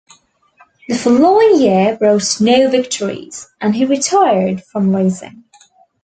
The 0.89 0.95
following 0.95 1.61
year 1.61 1.95
brought 1.95 2.41
no 2.41 2.71
victories, 2.71 3.47
and 3.61 3.75
he 3.75 3.85
retired 3.85 4.63
from 4.63 4.95
racing. 4.95 5.43